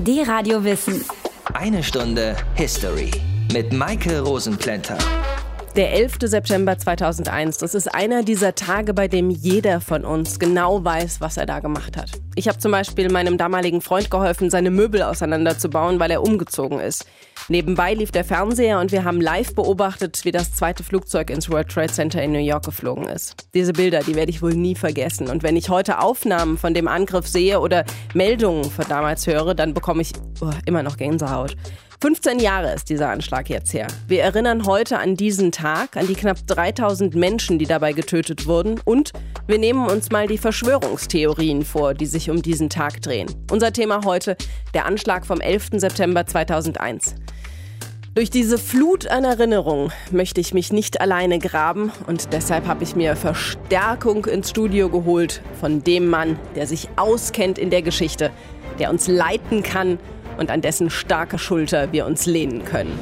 [0.00, 1.04] Die Radio Wissen.
[1.54, 3.10] Eine Stunde History
[3.52, 4.96] mit Maike Rosenplanter.
[5.78, 6.16] Der 11.
[6.22, 11.36] September 2001, das ist einer dieser Tage, bei dem jeder von uns genau weiß, was
[11.36, 12.10] er da gemacht hat.
[12.34, 17.06] Ich habe zum Beispiel meinem damaligen Freund geholfen, seine Möbel auseinanderzubauen, weil er umgezogen ist.
[17.46, 21.68] Nebenbei lief der Fernseher und wir haben live beobachtet, wie das zweite Flugzeug ins World
[21.68, 23.46] Trade Center in New York geflogen ist.
[23.54, 25.28] Diese Bilder, die werde ich wohl nie vergessen.
[25.28, 27.84] Und wenn ich heute Aufnahmen von dem Angriff sehe oder
[28.14, 30.10] Meldungen von damals höre, dann bekomme ich
[30.40, 31.54] oh, immer noch Gänsehaut.
[32.00, 33.88] 15 Jahre ist dieser Anschlag jetzt her.
[34.06, 38.80] Wir erinnern heute an diesen Tag, an die knapp 3000 Menschen, die dabei getötet wurden
[38.84, 39.10] und
[39.48, 43.26] wir nehmen uns mal die Verschwörungstheorien vor, die sich um diesen Tag drehen.
[43.50, 44.36] Unser Thema heute,
[44.74, 45.70] der Anschlag vom 11.
[45.72, 47.16] September 2001.
[48.14, 52.94] Durch diese Flut an Erinnerungen möchte ich mich nicht alleine graben und deshalb habe ich
[52.94, 58.30] mir Verstärkung ins Studio geholt von dem Mann, der sich auskennt in der Geschichte,
[58.78, 59.98] der uns leiten kann
[60.38, 62.98] und an dessen starke Schulter wir uns lehnen können.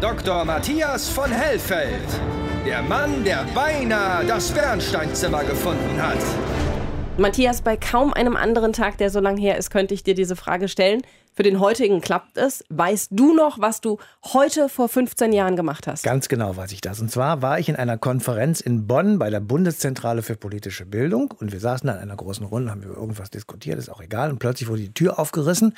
[0.00, 0.44] Dr.
[0.44, 2.06] Matthias von Hellfeld,
[2.66, 6.18] der Mann, der beinahe das Bernsteinzimmer gefunden hat.
[7.18, 10.36] Matthias, bei kaum einem anderen Tag, der so lang her ist, könnte ich dir diese
[10.36, 11.00] Frage stellen.
[11.36, 12.64] Für den heutigen klappt es.
[12.70, 16.02] Weißt du noch, was du heute vor 15 Jahren gemacht hast?
[16.02, 16.98] Ganz genau weiß ich das.
[16.98, 21.34] Und zwar war ich in einer Konferenz in Bonn bei der Bundeszentrale für politische Bildung
[21.38, 24.30] und wir saßen da in einer großen Runde, haben über irgendwas diskutiert, ist auch egal.
[24.30, 25.74] Und plötzlich wurde die Tür aufgerissen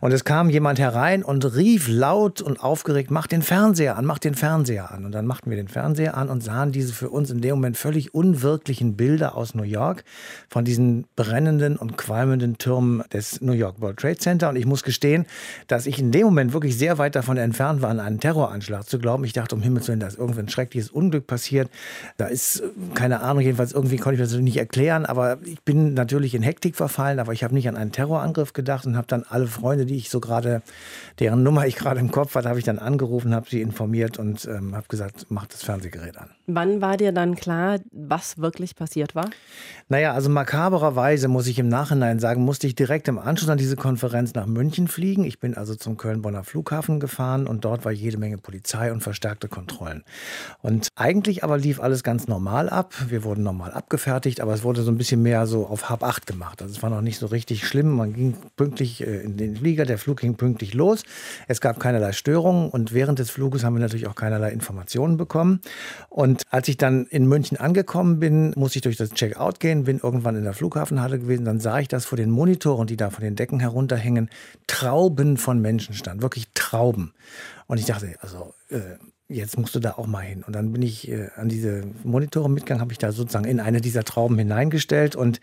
[0.00, 4.18] und es kam jemand herein und rief laut und aufgeregt, mach den Fernseher an, mach
[4.18, 5.04] den Fernseher an.
[5.04, 7.76] Und dann machten wir den Fernseher an und sahen diese für uns in dem Moment
[7.76, 10.02] völlig unwirklichen Bilder aus New York
[10.48, 14.48] von diesen brennenden und qualmenden Türmen des New York World Trade Center.
[14.48, 14.93] Und ich muss gestehen,
[15.66, 18.98] dass ich in dem Moment wirklich sehr weit davon entfernt war, an einen Terroranschlag zu
[18.98, 19.24] glauben.
[19.24, 21.70] Ich dachte, um Himmels Willen, da ist irgendwie ein schreckliches Unglück passiert.
[22.16, 25.06] Da ist, äh, keine Ahnung, jedenfalls irgendwie konnte ich das nicht erklären.
[25.06, 28.86] Aber ich bin natürlich in Hektik verfallen, aber ich habe nicht an einen Terrorangriff gedacht
[28.86, 30.62] und habe dann alle Freunde, die ich so gerade,
[31.18, 34.44] deren Nummer ich gerade im Kopf hatte, habe ich dann angerufen, habe sie informiert und
[34.46, 36.30] ähm, habe gesagt, mach das Fernsehgerät an.
[36.46, 39.30] Wann war dir dann klar, was wirklich passiert war?
[39.88, 43.76] Naja, also makabererweise muss ich im Nachhinein sagen, musste ich direkt im Anschluss an diese
[43.76, 45.24] Konferenz nach München fliegen.
[45.24, 49.48] Ich bin also zum Köln-Bonner Flughafen gefahren und dort war jede Menge Polizei und verstärkte
[49.48, 50.02] Kontrollen.
[50.62, 52.94] Und eigentlich aber lief alles ganz normal ab.
[53.08, 56.26] Wir wurden normal abgefertigt, aber es wurde so ein bisschen mehr so auf Hab 8
[56.26, 56.62] gemacht.
[56.62, 57.90] Also es war noch nicht so richtig schlimm.
[57.90, 61.02] Man ging pünktlich äh, in den Flieger, der Flug ging pünktlich los.
[61.46, 65.60] Es gab keinerlei Störungen und während des Fluges haben wir natürlich auch keinerlei Informationen bekommen.
[66.08, 69.98] Und als ich dann in München angekommen bin, musste ich durch das Checkout gehen, bin
[69.98, 73.24] irgendwann in der Flughafenhalle gewesen, dann sah ich, dass vor den Monitoren, die da von
[73.24, 74.30] den Decken herunterhängen,
[74.68, 77.12] Trauben von Menschen standen, wirklich Trauben.
[77.66, 78.78] Und ich dachte, also äh,
[79.28, 80.44] jetzt musst du da auch mal hin.
[80.46, 83.80] Und dann bin ich äh, an diese Monitore mitgegangen, habe ich da sozusagen in eine
[83.80, 85.40] dieser Trauben hineingestellt und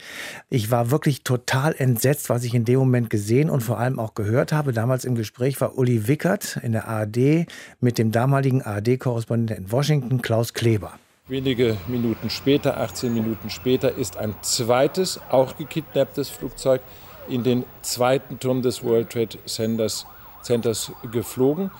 [0.49, 4.13] ich war wirklich total entsetzt, was ich in dem Moment gesehen und vor allem auch
[4.13, 4.71] gehört habe.
[4.71, 7.47] Damals im Gespräch war Uli Wickert in der ARD
[7.79, 10.93] mit dem damaligen ARD-Korrespondenten in Washington, Klaus Kleber.
[11.31, 16.81] Wenige Minuten später, 18 Minuten später, ist ein zweites, auch gekidnapptes Flugzeug
[17.29, 20.05] in den zweiten Turm des World Trade Centers,
[20.41, 21.71] Centers geflogen.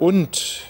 [0.00, 0.62] Und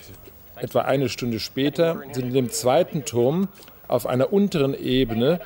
[0.56, 3.48] etwa eine Stunde später sind in dem zweiten Turm
[3.88, 5.40] auf einer unteren Ebene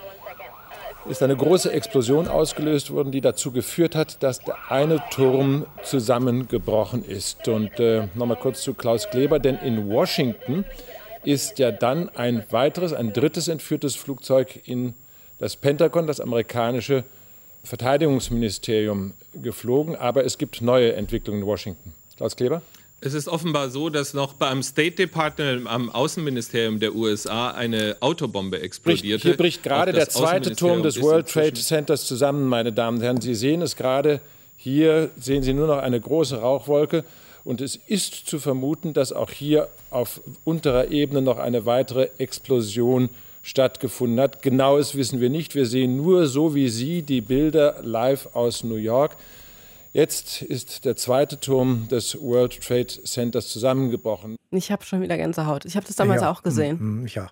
[1.08, 7.04] ist eine große Explosion ausgelöst worden, die dazu geführt hat, dass der eine Turm zusammengebrochen
[7.04, 7.46] ist.
[7.46, 10.64] Und äh, nochmal kurz zu Klaus Kleber, denn in Washington
[11.24, 14.94] ist ja dann ein weiteres, ein drittes entführtes Flugzeug in
[15.38, 17.04] das Pentagon, das amerikanische
[17.64, 19.96] Verteidigungsministerium, geflogen.
[19.96, 21.94] Aber es gibt neue Entwicklungen in Washington.
[22.16, 22.62] Klaus Kleber?
[23.04, 28.60] Es ist offenbar so, dass noch beim State Department, am Außenministerium der USA, eine Autobombe
[28.60, 29.26] explodierte.
[29.28, 33.20] Hier bricht gerade der zweite Turm des World Trade Centers zusammen, meine Damen und Herren.
[33.20, 34.20] Sie sehen es gerade.
[34.56, 37.04] Hier sehen Sie nur noch eine große Rauchwolke.
[37.44, 43.08] Und es ist zu vermuten, dass auch hier auf unterer Ebene noch eine weitere Explosion
[43.42, 44.42] stattgefunden hat.
[44.42, 45.54] Genaues wissen wir nicht.
[45.54, 49.16] Wir sehen nur so wie Sie die Bilder live aus New York.
[49.94, 54.36] Jetzt ist der zweite Turm des World Trade Centers zusammengebrochen.
[54.50, 55.66] Ich habe schon wieder Gänsehaut.
[55.66, 56.30] Ich habe das damals ja.
[56.30, 56.78] auch gesehen.
[56.80, 57.28] Mhm, ja.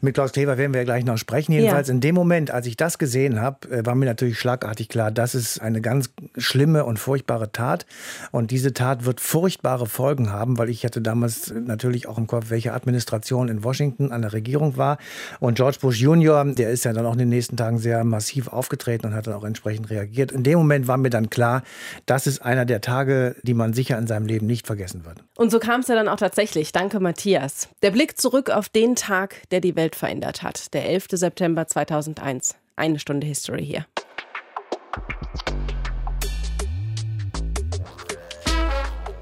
[0.00, 1.52] Mit Klaus Kleber werden wir gleich noch sprechen.
[1.52, 1.94] Jedenfalls ja.
[1.94, 5.36] in dem Moment, als ich das gesehen habe, äh, war mir natürlich schlagartig klar, das
[5.36, 7.86] ist eine ganz schlimme und furchtbare Tat.
[8.32, 12.46] Und diese Tat wird furchtbare Folgen haben, weil ich hatte damals natürlich auch im Kopf,
[12.50, 14.98] welche Administration in Washington an der Regierung war.
[15.38, 18.48] Und George Bush Jr., der ist ja dann auch in den nächsten Tagen sehr massiv
[18.48, 20.32] aufgetreten und hat dann auch entsprechend reagiert.
[20.32, 21.62] In dem Moment war mir dann klar,
[22.06, 25.22] das ist einer der Tage, die man sicher in seinem Leben nicht vergessen wird.
[25.36, 26.72] Und so kam es ja dann auch tatsächlich.
[26.72, 27.68] Danke, Matthias.
[27.82, 30.72] Der Blick zurück auf den Tag, der die Welt verändert hat.
[30.74, 31.06] Der 11.
[31.12, 32.56] September 2001.
[32.76, 33.86] Eine Stunde History hier.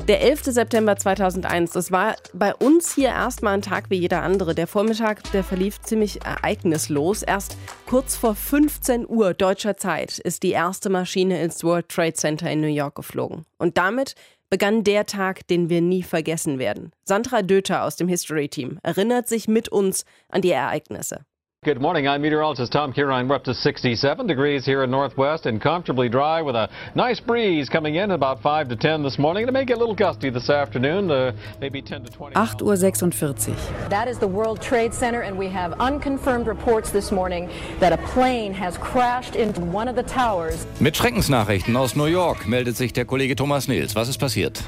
[0.09, 0.45] Der 11.
[0.45, 4.55] September 2001, das war bei uns hier erstmal ein Tag wie jeder andere.
[4.55, 7.23] Der Vormittag, der verlief ziemlich ereignislos.
[7.23, 12.51] Erst kurz vor 15 Uhr deutscher Zeit ist die erste Maschine ins World Trade Center
[12.51, 13.45] in New York geflogen.
[13.59, 14.15] Und damit
[14.49, 16.91] begann der Tag, den wir nie vergessen werden.
[17.05, 21.27] Sandra Döter aus dem History Team erinnert sich mit uns an die Ereignisse.
[21.65, 22.07] Good morning.
[22.07, 23.27] I'm meteorologist Tom Kieran.
[23.27, 27.69] We're up to 67 degrees here in Northwest and comfortably dry with a nice breeze
[27.69, 29.49] coming in about 5 to 10 this morning.
[29.49, 32.37] It may get a little gusty this afternoon, uh, maybe 10 to 20.
[32.41, 33.57] 8 Uhr 46.
[33.89, 37.51] That is the World Trade Center and we have unconfirmed reports this morning
[37.81, 40.65] that a plane has crashed into one of the towers.
[40.79, 43.97] Mit Schreckensnachrichten aus New York meldet sich der Kollege Thomas Nils.
[43.97, 44.63] Was ist passiert?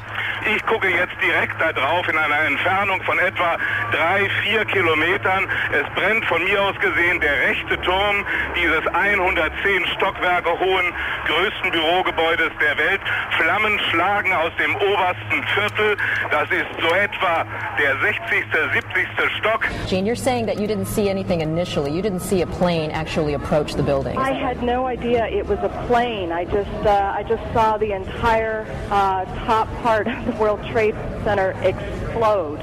[0.56, 3.58] Ich gucke jetzt direkt da drauf in einer Entfernung von etwa
[3.92, 5.46] drei, vier Kilometern.
[5.70, 8.24] Es brennt von mir aus gesehen der rechte Turm
[8.56, 10.92] dieses 110 Stockwerke hohen
[11.26, 13.00] größten Bürogebäudes der Welt.
[13.38, 15.96] Flammen schlagen aus dem obersten Viertel.
[16.30, 17.44] Das ist so etwa
[17.78, 19.06] der 60., 70.
[19.38, 19.66] Stock.
[19.88, 21.90] Gene, you're saying that you didn't see anything initially.
[21.90, 24.18] You didn't see a plane actually approach the building.
[24.18, 26.32] I had no idea it was a plane.
[26.32, 30.94] I just, uh, I just saw the entire uh, top part of the World Trade
[31.24, 32.60] Center explode.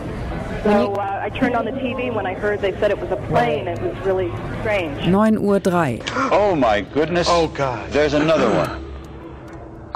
[0.67, 3.15] So uh, I turned on the TV when I heard they said it was a
[3.27, 3.69] plane.
[3.69, 4.29] It was really
[4.59, 5.07] strange.
[5.07, 6.01] 9 Uhr 3.
[6.31, 7.27] Oh my goodness.
[7.29, 7.89] Oh God.
[7.91, 8.83] There's another one.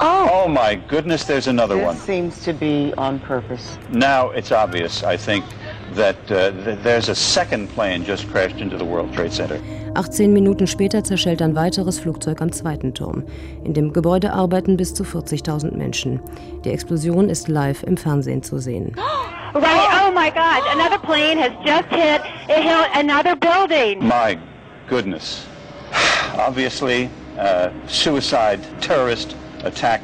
[0.00, 0.28] Oh.
[0.32, 1.96] Oh my goodness, there's another this one.
[1.96, 3.78] seems to be on purpose.
[3.90, 5.44] Now it's obvious, I think,
[5.94, 9.60] that uh, th- there's a second plane just crashed into the World Trade Center.
[9.94, 13.24] 18 Minuten später zerschellt ein weiteres Flugzeug am zweiten Turm.
[13.62, 16.20] In dem Gebäude arbeiten bis zu 40.000 Menschen.
[16.64, 18.96] Die Explosion ist live im Fernsehen zu sehen.
[19.54, 20.00] Right.
[20.02, 20.62] Oh my God!
[20.72, 22.22] Another plane has just hit.
[22.48, 24.04] It hit another building.
[24.04, 24.38] My
[24.88, 25.46] goodness.
[26.34, 30.02] Obviously, uh, suicide, terrorist attack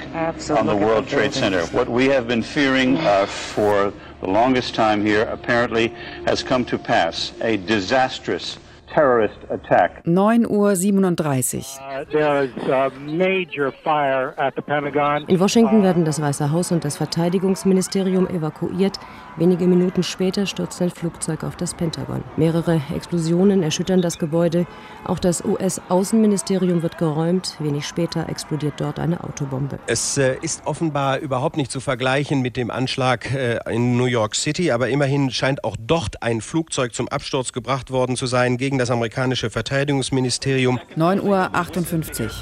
[0.50, 1.64] on the World Trade Center.
[1.66, 5.88] What we have been fearing uh, for the longest time here apparently
[6.26, 7.32] has come to pass.
[7.40, 8.58] A disastrous
[8.88, 10.06] terrorist attack.
[10.06, 11.62] 9 Uhr 37.
[11.80, 15.24] Uh, there is a major fire at the Pentagon.
[15.28, 18.98] In Washington werden das Weiße Haus und das Verteidigungsministerium evakuiert.
[19.38, 22.24] Wenige Minuten später stürzt ein Flugzeug auf das Pentagon.
[22.36, 24.66] Mehrere Explosionen erschüttern das Gebäude.
[25.04, 27.54] Auch das US-Außenministerium wird geräumt.
[27.60, 29.78] Wenig später explodiert dort eine Autobombe.
[29.86, 34.34] Es äh, ist offenbar überhaupt nicht zu vergleichen mit dem Anschlag äh, in New York
[34.34, 38.76] City, aber immerhin scheint auch dort ein Flugzeug zum Absturz gebracht worden zu sein gegen
[38.76, 40.80] das amerikanische Verteidigungsministerium.
[40.96, 42.32] 9 Uhr 58.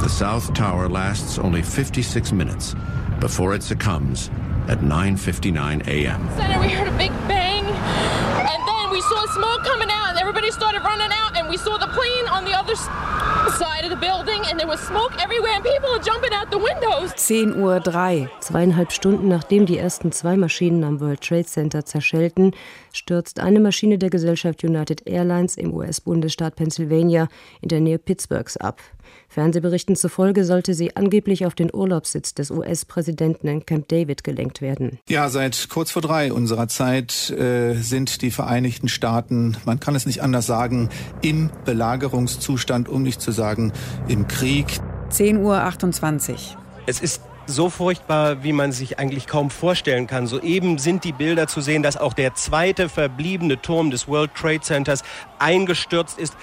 [0.00, 2.74] The South Tower lasts only 56 minutes
[3.20, 4.30] before it succumbs
[4.68, 6.28] at 9:59 a.m.
[6.60, 10.01] We heard a big bang, and then we saw smoke coming out,
[10.32, 13.96] everybody started running out, and we saw the plane on the other side of the
[13.96, 17.12] building, and there was smoke everywhere, and people are jumping out the windows.
[17.16, 18.30] 10 Uhr 3.
[18.40, 22.52] Zweieinhalb Stunden nachdem die ersten zwei Maschinen am World Trade Center zerschellten,
[22.94, 27.28] stürzt eine Maschine der Gesellschaft United Airlines im US-Bundesstaat Pennsylvania
[27.60, 28.80] in der Nähe Pittsburghs ab.
[29.28, 34.98] Fernsehberichten zufolge sollte sie angeblich auf den Urlaubssitz des US-Präsidenten in Camp David gelenkt werden.
[35.08, 40.06] Ja, seit kurz vor drei unserer Zeit äh, sind die Vereinigten Staaten, man kann es
[40.06, 40.88] nicht anders sagen,
[41.20, 43.72] im Belagerungszustand, um nicht zu sagen
[44.08, 44.80] im Krieg.
[45.10, 46.56] 10 Uhr 28.
[46.86, 50.26] Es ist so furchtbar, wie man sich eigentlich kaum vorstellen kann.
[50.26, 54.60] Soeben sind die Bilder zu sehen, dass auch der zweite verbliebene Turm des World Trade
[54.60, 55.02] Centers
[55.38, 56.34] eingestürzt ist.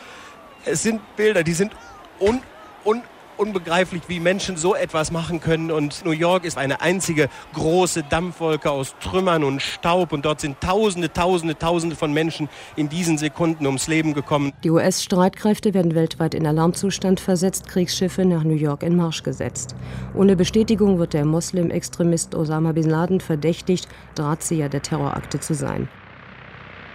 [0.66, 1.74] Es sind Bilder, die sind
[2.20, 2.42] un,
[2.86, 3.02] un,
[3.40, 5.72] unbegreiflich, wie Menschen so etwas machen können.
[5.72, 10.12] Und New York ist eine einzige große Dampfwolke aus Trümmern und Staub.
[10.12, 14.52] Und dort sind Tausende, Tausende, Tausende von Menschen in diesen Sekunden ums Leben gekommen.
[14.64, 19.76] Die US-Streitkräfte werden weltweit in Alarmzustand versetzt, Kriegsschiffe nach New York in Marsch gesetzt.
[20.14, 25.88] Ohne Bestätigung wird der Moslem-Extremist Osama Bin Laden verdächtigt, Drahtzieher der Terrorakte zu sein.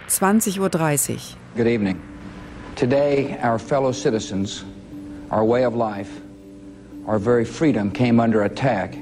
[0.09, 1.17] 20.30 Uhr.
[1.55, 1.99] Good evening.
[2.75, 4.65] Today, our fellow citizens,
[5.31, 6.09] our way of life,
[7.07, 8.95] our very freedom came under attack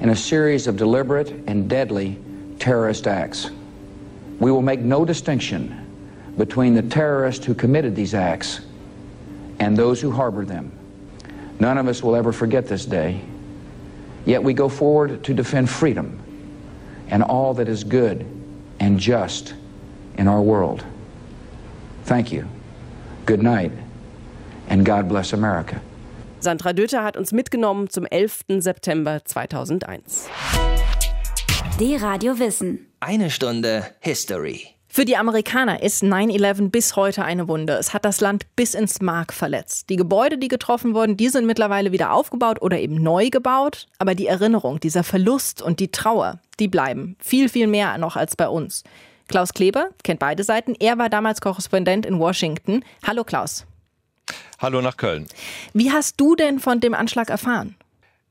[0.00, 2.18] in a series of deliberate and deadly
[2.58, 3.50] terrorist acts.
[4.38, 5.84] We will make no distinction
[6.36, 8.60] between the terrorists who committed these acts
[9.58, 10.72] and those who harbor them.
[11.60, 13.20] None of us will ever forget this day.
[14.24, 16.20] Yet we go forward to defend freedom
[17.08, 18.26] and all that is good
[18.78, 19.54] and just
[20.16, 20.84] in our world.
[22.04, 22.48] Thank you.
[23.26, 23.72] Good night,
[24.68, 25.80] and God bless America.
[26.40, 28.44] Sandra Döter hat uns mitgenommen zum 11.
[28.58, 30.28] September 2001.
[31.80, 32.86] Die Radio Wissen.
[33.00, 34.68] Eine Stunde History.
[34.86, 37.74] Für die Amerikaner ist 9-11 bis heute eine Wunde.
[37.74, 39.90] Es hat das Land bis ins Mark verletzt.
[39.90, 43.86] Die Gebäude, die getroffen wurden, die sind mittlerweile wieder aufgebaut oder eben neu gebaut.
[43.98, 47.16] Aber die Erinnerung, dieser Verlust und die Trauer, die bleiben.
[47.18, 48.84] Viel, viel mehr noch als bei uns.
[49.26, 50.74] Klaus Kleber kennt beide Seiten.
[50.78, 52.82] Er war damals Korrespondent in Washington.
[53.06, 53.66] Hallo Klaus.
[54.58, 55.26] Hallo nach Köln.
[55.72, 57.76] Wie hast du denn von dem Anschlag erfahren?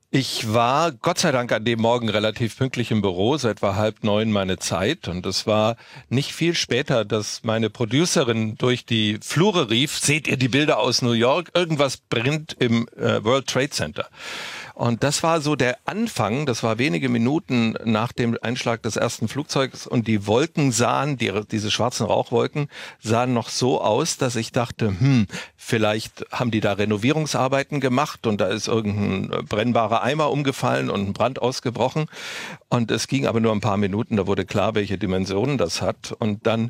[0.09, 4.05] Ich war Gott sei Dank an dem Morgen relativ pünktlich im Büro, seit war halb
[4.05, 5.09] neun meine Zeit.
[5.09, 5.75] Und es war
[6.07, 11.01] nicht viel später, dass meine Producerin durch die Flure rief, seht ihr die Bilder aus
[11.01, 11.51] New York?
[11.53, 14.07] Irgendwas brennt im äh, World Trade Center.
[14.77, 19.27] Und das war so der Anfang, das war wenige Minuten nach dem Einschlag des ersten
[19.27, 22.67] Flugzeugs und die Wolken sahen, die, diese schwarzen Rauchwolken
[22.99, 28.39] sahen noch so aus, dass ich dachte, hm, vielleicht haben die da Renovierungsarbeiten gemacht und
[28.39, 32.05] da ist irgendein brennbarer Eimer umgefallen und ein Brand ausgebrochen.
[32.69, 36.11] Und es ging aber nur ein paar Minuten, da wurde klar, welche Dimensionen das hat.
[36.19, 36.69] Und dann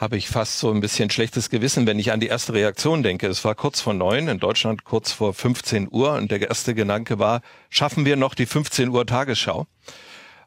[0.00, 3.26] habe ich fast so ein bisschen schlechtes Gewissen, wenn ich an die erste Reaktion denke.
[3.26, 7.18] Es war kurz vor neun, in Deutschland kurz vor 15 Uhr und der erste Gedanke
[7.18, 9.66] war, schaffen wir noch die 15 Uhr Tagesschau?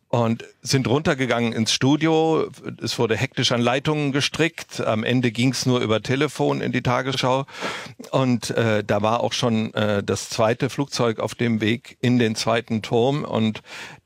[0.08, 2.48] Und sind runtergegangen ins Studio.
[2.84, 4.80] Es wurde hektisch an Leitungen gestrickt.
[4.80, 7.46] Am Ende ging es nur über Telefon in die Tagesschau.
[8.12, 12.36] Und äh, da war auch schon äh, das zweite Flugzeug auf dem Weg in den
[12.36, 13.24] zweiten Turm.
[13.24, 13.64] Und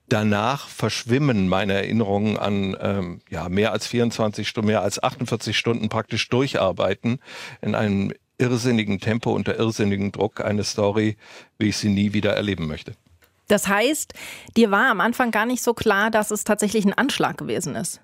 [0.08, 5.90] danach verschwimmen meine Erinnerungen an ähm, ja mehr als 24 Stunden, mehr als 48 Stunden
[5.90, 7.20] praktisch durcharbeiten
[7.62, 11.18] in einem irrsinnigen Tempo unter irrsinnigen Druck eine Story,
[11.58, 12.94] wie ich sie nie wieder erleben möchte.
[13.48, 14.14] Das heißt,
[14.56, 18.02] dir war am Anfang gar nicht so klar, dass es tatsächlich ein Anschlag gewesen ist.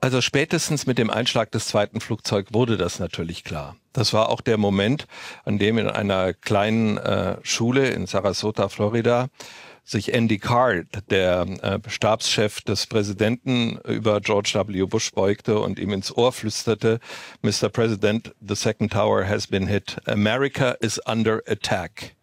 [0.00, 3.76] Also spätestens mit dem Einschlag des zweiten Flugzeugs wurde das natürlich klar.
[3.92, 5.06] Das war auch der Moment,
[5.44, 9.28] an dem in einer kleinen äh, Schule in Sarasota, Florida,
[9.84, 14.84] sich Andy Card, der äh, Stabschef des Präsidenten, über George W.
[14.84, 17.00] Bush beugte und ihm ins Ohr flüsterte,
[17.42, 17.68] Mr.
[17.68, 19.96] President, the second tower has been hit.
[20.06, 22.14] America is under attack.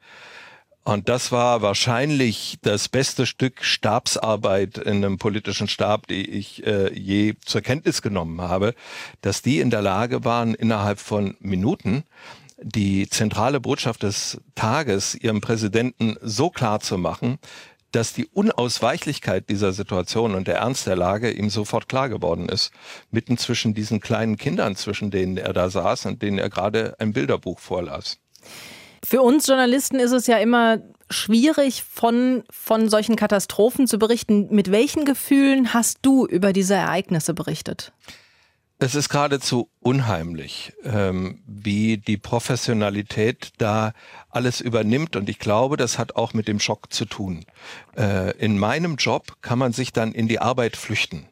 [0.88, 6.94] Und das war wahrscheinlich das beste Stück Stabsarbeit in einem politischen Stab, die ich äh,
[6.98, 8.74] je zur Kenntnis genommen habe,
[9.20, 12.06] dass die in der Lage waren, innerhalb von Minuten
[12.62, 17.38] die zentrale Botschaft des Tages ihrem Präsidenten so klar zu machen,
[17.92, 22.72] dass die Unausweichlichkeit dieser Situation und der Ernst der Lage ihm sofort klar geworden ist,
[23.12, 27.14] mitten zwischen diesen kleinen Kindern, zwischen denen er da saß und denen er gerade ein
[27.14, 28.18] Bilderbuch vorlas.
[29.04, 34.48] Für uns Journalisten ist es ja immer schwierig, von, von solchen Katastrophen zu berichten.
[34.52, 37.94] Mit welchen Gefühlen hast du über diese Ereignisse berichtet?
[38.80, 43.94] Es ist geradezu unheimlich, ähm, wie die Professionalität da
[44.30, 45.16] alles übernimmt.
[45.16, 47.46] Und ich glaube, das hat auch mit dem Schock zu tun.
[47.98, 51.28] Äh, in meinem Job kann man sich dann in die Arbeit flüchten.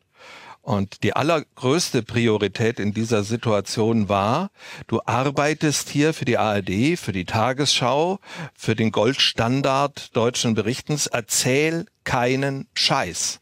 [0.64, 4.50] Und die allergrößte Priorität in dieser Situation war,
[4.88, 8.18] du arbeitest hier für die ARD, für die Tagesschau,
[8.56, 13.40] für den Goldstandard deutschen Berichtens, erzähl keinen Scheiß.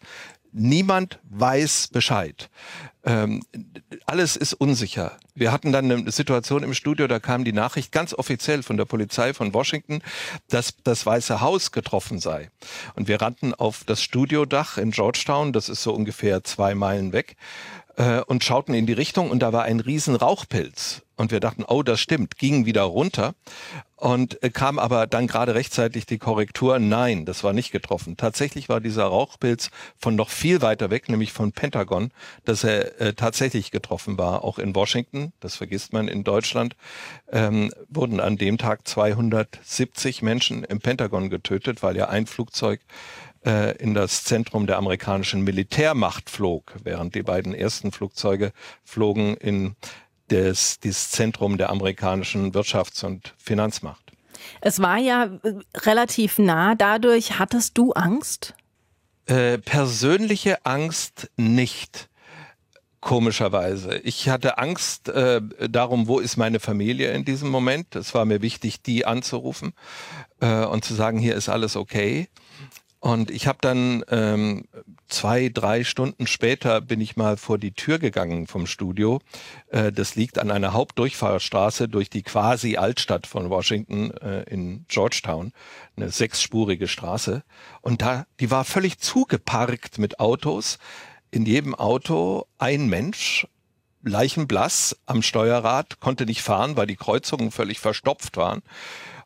[0.54, 2.50] Niemand weiß Bescheid.
[3.06, 3.42] Ähm,
[4.06, 5.18] alles ist unsicher.
[5.36, 8.86] Wir hatten dann eine Situation im Studio, da kam die Nachricht ganz offiziell von der
[8.86, 10.02] Polizei von Washington,
[10.50, 12.50] dass das Weiße Haus getroffen sei.
[12.96, 17.36] Und wir rannten auf das Studiodach in Georgetown, das ist so ungefähr zwei Meilen weg,
[17.98, 21.03] äh, und schauten in die Richtung und da war ein riesen Rauchpilz.
[21.16, 23.36] Und wir dachten, oh, das stimmt, gingen wieder runter
[24.04, 28.18] und äh, kam aber dann gerade rechtzeitig die Korrektur, nein, das war nicht getroffen.
[28.18, 32.12] Tatsächlich war dieser Rauchpilz von noch viel weiter weg, nämlich von Pentagon,
[32.44, 36.76] dass er äh, tatsächlich getroffen war, auch in Washington, das vergisst man in Deutschland,
[37.32, 42.82] ähm, wurden an dem Tag 270 Menschen im Pentagon getötet, weil ja ein Flugzeug
[43.46, 48.52] äh, in das Zentrum der amerikanischen Militärmacht flog, während die beiden ersten Flugzeuge
[48.84, 49.76] flogen in
[50.34, 54.12] das, das Zentrum der amerikanischen Wirtschafts- und Finanzmacht.
[54.62, 56.76] Es war ja äh, relativ nah.
[56.76, 58.54] Dadurch hattest du Angst?
[59.26, 62.10] Äh, persönliche Angst nicht
[63.00, 63.98] komischerweise.
[63.98, 67.96] Ich hatte Angst äh, darum, wo ist meine Familie in diesem Moment.
[67.96, 69.74] Es war mir wichtig, die anzurufen
[70.40, 72.30] äh, und zu sagen, hier ist alles okay.
[73.04, 74.64] Und ich habe dann ähm,
[75.10, 79.20] zwei, drei Stunden später bin ich mal vor die Tür gegangen vom Studio.
[79.68, 85.52] Äh, das liegt an einer Hauptdurchfahrstraße durch die quasi Altstadt von Washington äh, in Georgetown,
[85.98, 87.44] eine sechsspurige Straße.
[87.82, 90.78] Und da, die war völlig zugeparkt mit Autos.
[91.30, 93.46] In jedem Auto ein Mensch,
[94.02, 98.62] leichenblass am Steuerrad, konnte nicht fahren, weil die Kreuzungen völlig verstopft waren.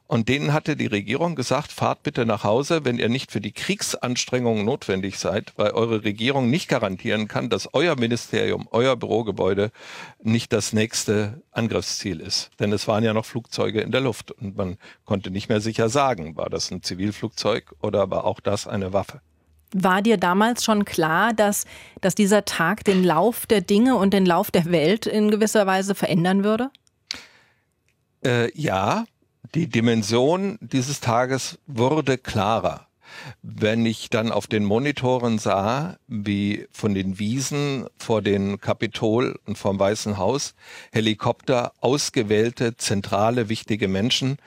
[0.08, 3.52] Und denen hatte die Regierung gesagt, fahrt bitte nach Hause, wenn ihr nicht für die
[3.52, 9.72] Kriegsanstrengungen notwendig seid, weil eure Regierung nicht garantieren kann, dass euer Ministerium, euer Bürogebäude
[10.22, 12.52] nicht das nächste Angriffsziel ist.
[12.60, 15.90] Denn es waren ja noch Flugzeuge in der Luft und man konnte nicht mehr sicher
[15.90, 19.20] sagen, war das ein Zivilflugzeug oder war auch das eine Waffe.
[19.74, 21.66] War dir damals schon klar, dass,
[22.00, 25.94] dass dieser Tag den Lauf der Dinge und den Lauf der Welt in gewisser Weise
[25.94, 26.70] verändern würde?
[28.24, 29.04] Äh, ja,
[29.56, 32.88] die Dimension dieses Tages wurde klarer.
[33.42, 39.58] Wenn ich dann auf den Monitoren sah, wie von den Wiesen vor dem Kapitol und
[39.58, 40.56] vom Weißen Haus
[40.92, 44.38] Helikopter ausgewählte, zentrale, wichtige Menschen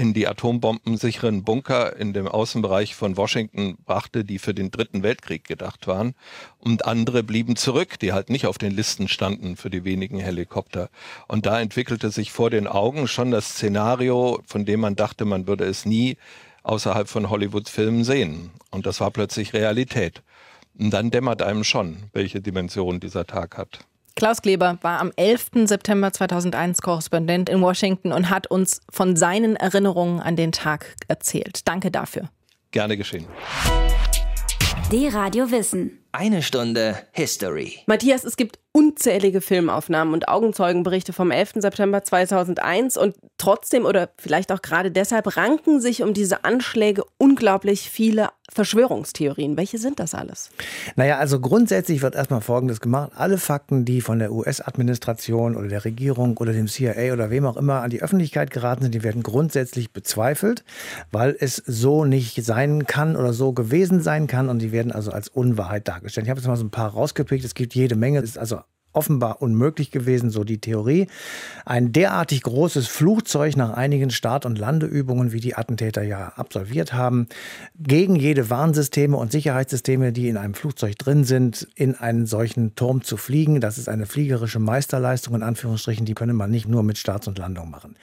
[0.00, 5.44] in die atombombensicheren Bunker in dem Außenbereich von Washington brachte, die für den Dritten Weltkrieg
[5.44, 6.14] gedacht waren.
[6.58, 10.88] Und andere blieben zurück, die halt nicht auf den Listen standen für die wenigen Helikopter.
[11.28, 15.46] Und da entwickelte sich vor den Augen schon das Szenario, von dem man dachte, man
[15.46, 16.16] würde es nie
[16.62, 18.52] außerhalb von Hollywood-Filmen sehen.
[18.70, 20.22] Und das war plötzlich Realität.
[20.78, 23.80] Und dann dämmert einem schon, welche Dimension dieser Tag hat.
[24.20, 25.64] Klaus Kleber war am 11.
[25.64, 31.66] September 2001 Korrespondent in Washington und hat uns von seinen Erinnerungen an den Tag erzählt.
[31.66, 32.28] Danke dafür.
[32.70, 33.24] Gerne geschehen.
[34.92, 36.04] Die Radio Wissen.
[36.12, 37.78] Eine Stunde History.
[37.86, 41.54] Matthias, es gibt unzählige Filmaufnahmen und Augenzeugenberichte vom 11.
[41.56, 47.90] September 2001 und trotzdem oder vielleicht auch gerade deshalb ranken sich um diese Anschläge unglaublich
[47.90, 49.56] viele Verschwörungstheorien.
[49.56, 50.50] Welche sind das alles?
[50.96, 53.12] Naja, also grundsätzlich wird erstmal Folgendes gemacht.
[53.16, 57.56] Alle Fakten, die von der US-Administration oder der Regierung oder dem CIA oder wem auch
[57.56, 60.64] immer an die Öffentlichkeit geraten sind, die werden grundsätzlich bezweifelt,
[61.10, 65.10] weil es so nicht sein kann oder so gewesen sein kann und die werden also
[65.12, 65.99] als Unwahrheit dargestellt.
[66.04, 67.44] Ich habe jetzt mal so ein paar rausgepickt.
[67.44, 68.18] Es gibt jede Menge.
[68.18, 68.60] Es ist also
[68.92, 71.06] offenbar unmöglich gewesen, so die Theorie.
[71.64, 77.28] Ein derartig großes Flugzeug nach einigen Start- und Landeübungen, wie die Attentäter ja absolviert haben,
[77.78, 83.02] gegen jede Warnsysteme und Sicherheitssysteme, die in einem Flugzeug drin sind, in einen solchen Turm
[83.02, 83.60] zu fliegen.
[83.60, 87.38] Das ist eine fliegerische Meisterleistung, in Anführungsstrichen, die könne man nicht nur mit Starts und
[87.38, 87.96] Landung machen.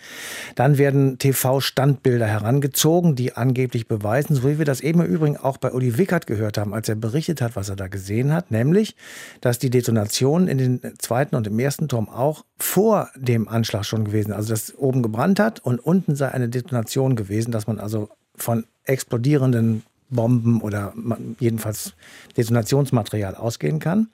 [0.56, 5.58] Dann werden TV-Standbilder herangezogen, die angeblich beweisen, so wie wir das eben im Übrigen auch
[5.58, 8.96] bei Uli Wickert gehört haben, als er berichtet hat, was er da gesehen hat, nämlich,
[9.42, 14.06] dass die Detonation in den zweiten und im ersten Turm auch vor dem Anschlag schon
[14.06, 14.34] gewesen.
[14.34, 18.66] Also dass oben gebrannt hat und unten sei eine Detonation gewesen, dass man also von
[18.84, 20.94] explodierenden Bomben oder
[21.40, 21.94] jedenfalls
[22.38, 24.10] Detonationsmaterial ausgehen kann.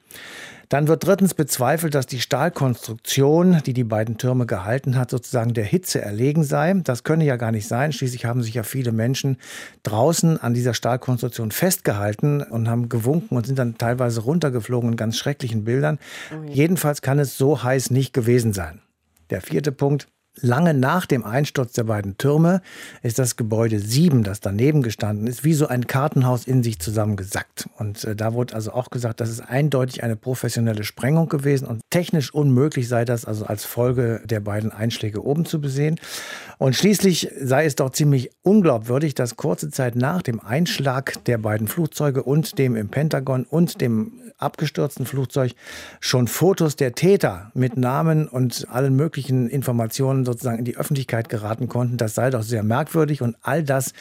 [0.74, 5.66] Dann wird drittens bezweifelt, dass die Stahlkonstruktion, die die beiden Türme gehalten hat, sozusagen der
[5.66, 6.74] Hitze erlegen sei.
[6.84, 7.94] Das könne ja gar nicht sein.
[7.94, 9.38] Schließlich haben sich ja viele Menschen
[9.84, 15.20] draußen an dieser Stahlkonstruktion festgehalten und haben gewunken und sind dann teilweise runtergeflogen in ganz
[15.20, 16.00] schrecklichen Bildern.
[16.32, 16.48] Mhm.
[16.48, 18.82] Jedenfalls kann es so heiß nicht gewesen sein.
[19.30, 20.08] Der vierte Punkt.
[20.42, 22.62] Lange nach dem Einsturz der beiden Türme
[23.04, 27.70] ist das Gebäude 7, das daneben gestanden ist, wie so ein Kartenhaus in sich zusammengesackt.
[27.78, 31.82] Und äh, da wurde also auch gesagt, das ist eindeutig eine professionelle Sprengung gewesen und
[31.92, 36.00] technisch unmöglich sei das also als Folge der beiden Einschläge oben zu besehen.
[36.58, 41.68] Und schließlich sei es doch ziemlich unglaubwürdig, dass kurze Zeit nach dem Einschlag der beiden
[41.68, 45.54] Flugzeuge und dem im Pentagon und dem abgestürzten Flugzeug
[46.00, 51.68] schon Fotos der Täter mit Namen und allen möglichen Informationen sozusagen in die Öffentlichkeit geraten
[51.68, 51.98] konnten.
[51.98, 53.94] Das sei doch sehr merkwürdig und all das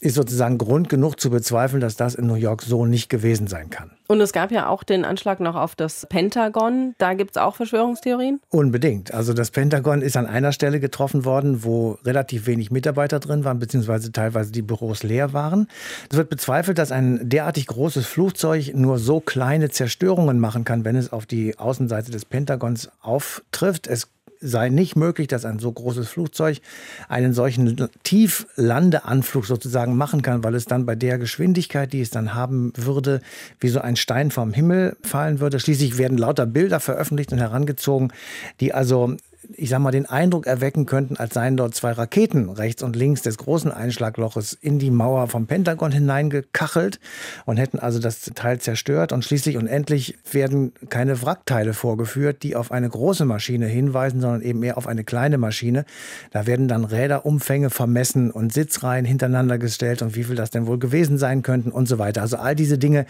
[0.00, 3.70] ist sozusagen Grund genug zu bezweifeln, dass das in New York so nicht gewesen sein
[3.70, 3.92] kann.
[4.06, 6.94] Und es gab ja auch den Anschlag noch auf das Pentagon.
[6.98, 8.40] Da gibt es auch Verschwörungstheorien?
[8.50, 9.14] Unbedingt.
[9.14, 13.58] Also das Pentagon ist an einer Stelle getroffen worden, wo relativ wenig Mitarbeiter drin waren,
[13.58, 15.68] beziehungsweise teilweise die Büros leer waren.
[16.10, 20.96] Es wird bezweifelt, dass ein derartig großes Flugzeug nur so kleine Zerstörungen machen kann, wenn
[20.96, 23.86] es auf die Außenseite des Pentagons auftrifft.
[23.86, 24.08] Es
[24.44, 26.60] sei nicht möglich, dass ein so großes Flugzeug
[27.08, 32.34] einen solchen Tieflandeanflug sozusagen machen kann, weil es dann bei der Geschwindigkeit, die es dann
[32.34, 33.20] haben würde,
[33.58, 35.58] wie so ein Stein vom Himmel fallen würde.
[35.58, 38.12] Schließlich werden lauter Bilder veröffentlicht und herangezogen,
[38.60, 39.16] die also
[39.52, 43.22] ich sag mal, den Eindruck erwecken könnten, als seien dort zwei Raketen rechts und links
[43.22, 47.00] des großen Einschlagloches in die Mauer vom Pentagon hineingekachelt
[47.44, 49.12] und hätten also das Teil zerstört.
[49.12, 54.42] Und schließlich und endlich werden keine Wrackteile vorgeführt, die auf eine große Maschine hinweisen, sondern
[54.42, 55.84] eben eher auf eine kleine Maschine.
[56.30, 60.78] Da werden dann Räderumfänge vermessen und Sitzreihen hintereinander gestellt und wie viel das denn wohl
[60.78, 62.22] gewesen sein könnten und so weiter.
[62.22, 63.06] Also all diese Dinge,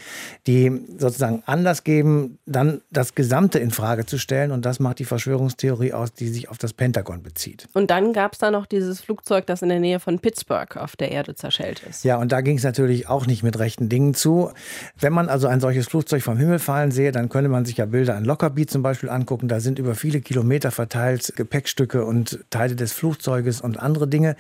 [0.47, 4.51] die sozusagen Anlass geben, dann das Gesamte in Frage zu stellen.
[4.51, 7.69] Und das macht die Verschwörungstheorie aus, die die sich auf das Pentagon bezieht.
[7.75, 10.97] Und dann gab es da noch dieses Flugzeug, das in der Nähe von Pittsburgh auf
[10.97, 12.05] der Erde zerschellt ist.
[12.05, 14.51] Ja, und da ging es natürlich auch nicht mit rechten Dingen zu.
[14.99, 17.87] Wenn man also ein solches Flugzeug vom Himmel fallen sehe, dann könnte man sich ja
[17.87, 19.49] Bilder an Lockerbie zum Beispiel angucken.
[19.49, 24.37] Da sind über viele Kilometer verteilt Gepäckstücke und Teile des Flugzeuges und andere Dinge.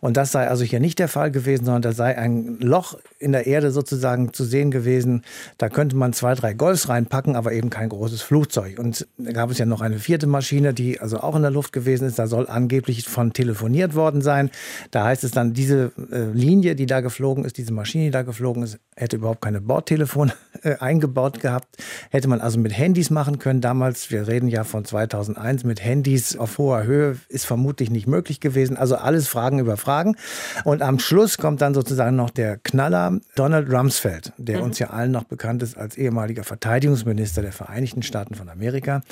[0.00, 3.32] Und das sei also hier nicht der Fall gewesen, sondern da sei ein Loch in
[3.32, 5.22] der Erde sozusagen zu sehen gewesen.
[5.56, 8.78] Da könnte man zwei, drei Golfs reinpacken, aber eben kein großes Flugzeug.
[8.78, 11.72] Und da gab es ja noch eine vierte Maschine, die also auch in der Luft
[11.72, 12.18] gewesen ist.
[12.18, 14.50] Da soll angeblich von telefoniert worden sein.
[14.90, 18.22] Da heißt es dann, diese äh, Linie, die da geflogen ist, diese Maschine, die da
[18.22, 21.76] geflogen ist, hätte überhaupt keine Bordtelefone äh, eingebaut gehabt.
[22.10, 23.60] Hätte man also mit Handys machen können.
[23.60, 28.40] Damals, wir reden ja von 2001, mit Handys auf hoher Höhe ist vermutlich nicht möglich
[28.40, 28.76] gewesen.
[28.76, 30.16] Also alles Fragen über Fragen.
[30.64, 34.64] Und am Schluss kommt dann sozusagen noch der Knaller Donald Rumsfeld, der mhm.
[34.64, 39.02] uns ja allen noch bekannt ist als ehemaliger Verteidigungsminister der Vereinigten Staaten von Amerika,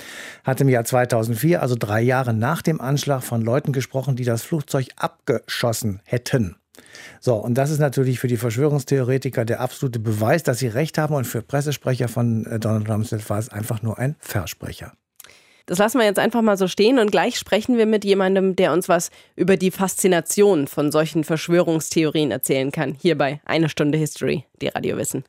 [0.45, 4.43] hat im Jahr 2004, also drei Jahre nach dem Anschlag, von Leuten gesprochen, die das
[4.43, 6.57] Flugzeug abgeschossen hätten.
[7.21, 11.15] So, und das ist natürlich für die Verschwörungstheoretiker der absolute Beweis, dass sie recht haben.
[11.15, 14.93] Und für Pressesprecher von äh, Donald Rumsfeld war es einfach nur ein Versprecher.
[15.67, 18.73] Das lassen wir jetzt einfach mal so stehen und gleich sprechen wir mit jemandem, der
[18.73, 22.97] uns was über die Faszination von solchen Verschwörungstheorien erzählen kann.
[23.01, 25.25] Hier bei Eine Stunde History, die Radio Wissen.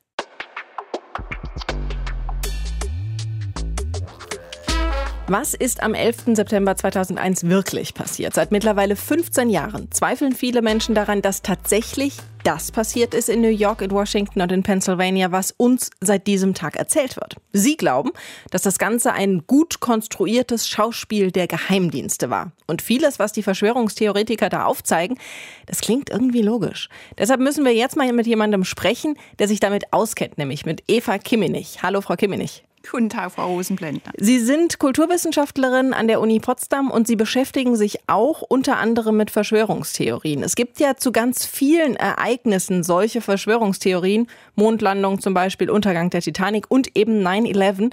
[5.29, 6.35] Was ist am 11.
[6.35, 8.33] September 2001 wirklich passiert?
[8.33, 13.49] Seit mittlerweile 15 Jahren zweifeln viele Menschen daran, dass tatsächlich das passiert ist in New
[13.49, 17.35] York, in Washington und in Pennsylvania, was uns seit diesem Tag erzählt wird.
[17.51, 18.11] Sie glauben,
[18.51, 22.53] dass das Ganze ein gut konstruiertes Schauspiel der Geheimdienste war.
[22.65, 25.19] Und vieles, was die Verschwörungstheoretiker da aufzeigen,
[25.65, 26.87] das klingt irgendwie logisch.
[27.17, 31.17] Deshalb müssen wir jetzt mal mit jemandem sprechen, der sich damit auskennt, nämlich mit Eva
[31.17, 31.83] Kimmenich.
[31.83, 32.63] Hallo, Frau Kimmenich.
[32.91, 34.13] Guten Tag, Frau Rosenblendner.
[34.17, 39.32] Sie sind Kulturwissenschaftlerin an der Uni Potsdam und Sie beschäftigen sich auch unter anderem mit
[39.32, 40.43] Verschwörungstheorien.
[40.43, 44.28] Es gibt ja zu ganz vielen Ereignissen solche Verschwörungstheorien.
[44.56, 47.91] Mondlandung zum Beispiel, Untergang der Titanic und eben 9-11.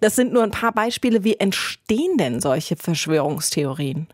[0.00, 1.24] Das sind nur ein paar Beispiele.
[1.24, 4.06] Wie entstehen denn solche Verschwörungstheorien?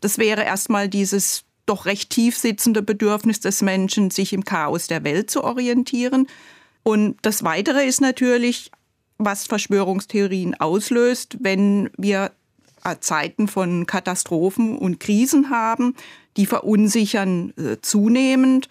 [0.00, 5.04] Das wäre erstmal dieses doch recht tief sitzende Bedürfnis des Menschen, sich im Chaos der
[5.04, 6.26] Welt zu orientieren.
[6.82, 8.70] Und das Weitere ist natürlich
[9.18, 12.32] was Verschwörungstheorien auslöst, wenn wir
[12.84, 15.94] äh, Zeiten von Katastrophen und Krisen haben,
[16.36, 18.68] die verunsichern äh, zunehmend.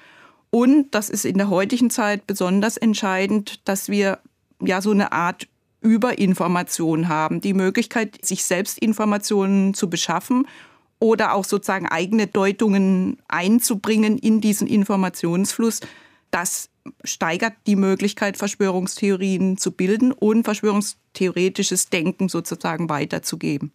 [0.49, 4.19] Und das ist in der heutigen Zeit besonders entscheidend, dass wir
[4.61, 5.47] ja so eine Art
[5.81, 10.47] Überinformation haben, die Möglichkeit, sich selbst Informationen zu beschaffen
[10.99, 15.81] oder auch sozusagen eigene Deutungen einzubringen in diesen Informationsfluss.
[16.31, 16.69] Das
[17.03, 23.71] steigert die Möglichkeit, Verschwörungstheorien zu bilden und verschwörungstheoretisches Denken sozusagen weiterzugeben.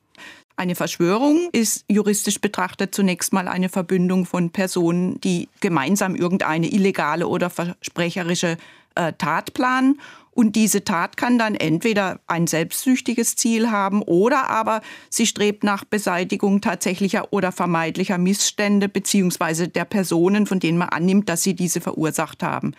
[0.57, 7.27] Eine Verschwörung ist juristisch betrachtet zunächst mal eine Verbündung von Personen, die gemeinsam irgendeine illegale
[7.27, 8.59] oder versprecherische
[8.95, 9.99] äh, Tat planen
[10.35, 15.85] und diese Tat kann dann entweder ein selbstsüchtiges Ziel haben oder aber sie strebt nach
[15.85, 21.83] Beseitigung tatsächlicher oder vermeidlicher Missstände beziehungsweise der Personen, von denen man annimmt, dass sie diese
[21.83, 22.73] verursacht haben.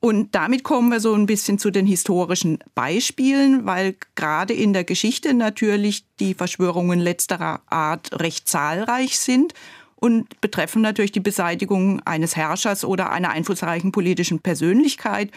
[0.00, 4.84] Und damit kommen wir so ein bisschen zu den historischen Beispielen, weil gerade in der
[4.84, 9.52] Geschichte natürlich die Verschwörungen letzterer Art recht zahlreich sind
[9.96, 15.30] und betreffen natürlich die Beseitigung eines Herrschers oder einer einflussreichen politischen Persönlichkeit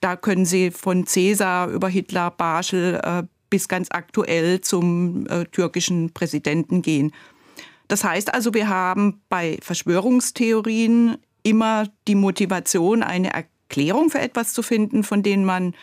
[0.00, 6.12] da können Sie von Cäsar über Hitler, Barschel äh, bis ganz aktuell zum äh, türkischen
[6.12, 7.12] Präsidenten gehen.
[7.88, 13.34] Das heißt also, wir haben bei Verschwörungstheorien immer die Motivation, eine
[13.70, 15.74] Erklärung für etwas zu finden, von denen man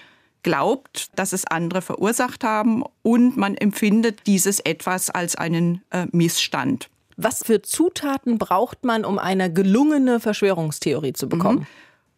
[0.43, 6.89] glaubt, dass es andere verursacht haben und man empfindet dieses etwas als einen äh, Missstand.
[7.15, 11.59] Was für Zutaten braucht man, um eine gelungene Verschwörungstheorie zu bekommen?
[11.59, 11.67] Mhm.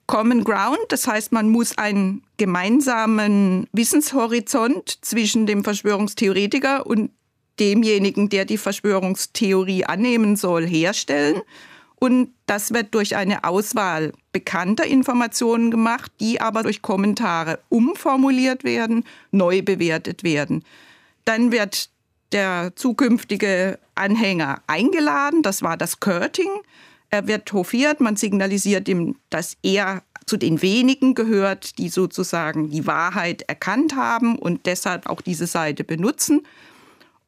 [0.07, 0.79] Common Ground.
[0.89, 7.11] Das heißt, man muss einen gemeinsamen Wissenshorizont zwischen dem Verschwörungstheoretiker und
[7.59, 11.41] demjenigen, der die Verschwörungstheorie annehmen soll, herstellen.
[11.99, 19.03] Und das wird durch eine Auswahl bekannter Informationen gemacht, die aber durch Kommentare umformuliert werden,
[19.31, 20.63] neu bewertet werden.
[21.25, 21.89] Dann wird
[22.31, 26.49] der zukünftige Anhänger eingeladen, das war das Curting.
[27.09, 32.85] Er wird hofiert, man signalisiert ihm, dass er zu den wenigen gehört, die sozusagen die
[32.85, 36.45] Wahrheit erkannt haben und deshalb auch diese Seite benutzen.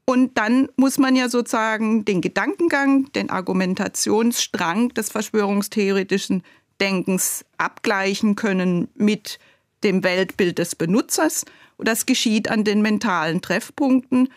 [0.05, 6.43] Und dann muss man ja sozusagen den Gedankengang, den Argumentationsstrang des verschwörungstheoretischen
[6.81, 9.39] Denkens abgleichen können mit
[9.83, 11.45] dem Weltbild des Benutzers.
[11.77, 14.29] Und das geschieht an den mentalen Treffpunkten.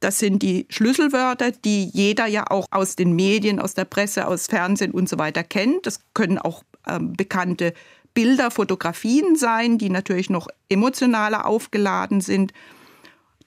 [0.00, 4.46] Das sind die Schlüsselwörter, die jeder ja auch aus den Medien, aus der Presse, aus
[4.46, 5.86] Fernsehen und so weiter kennt.
[5.86, 7.72] Das können auch ähm, bekannte
[8.14, 12.52] Bilder, Fotografien sein, die natürlich noch emotionaler aufgeladen sind.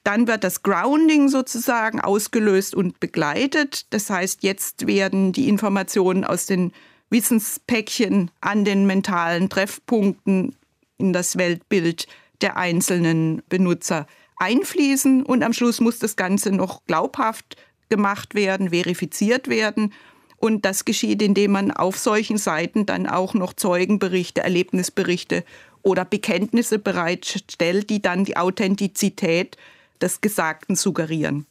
[0.06, 3.92] Dann wird das Grounding sozusagen ausgelöst und begleitet.
[3.92, 6.70] Das heißt, jetzt werden die Informationen aus den
[7.10, 10.54] Wissenspäckchen an den mentalen Treffpunkten
[10.98, 12.06] in das Weltbild
[12.40, 17.56] der einzelnen Benutzer einfließen und am Schluss muss das Ganze noch glaubhaft
[17.88, 19.92] gemacht werden, verifiziert werden.
[20.36, 25.44] Und das geschieht, indem man auf solchen Seiten dann auch noch Zeugenberichte, Erlebnisberichte
[25.82, 29.56] oder Bekenntnisse bereitstellt, die dann die Authentizität
[30.00, 31.46] des Gesagten suggerieren.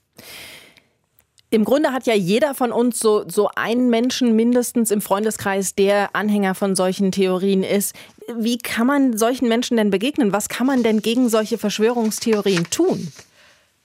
[1.52, 6.16] Im Grunde hat ja jeder von uns so, so einen Menschen mindestens im Freundeskreis, der
[6.16, 7.96] Anhänger von solchen Theorien ist.
[8.36, 10.34] Wie kann man solchen Menschen denn begegnen?
[10.34, 13.12] Was kann man denn gegen solche Verschwörungstheorien tun?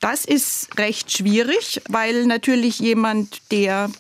[0.01, 3.91] Das ist recht schwierig, weil natürlich jemand, der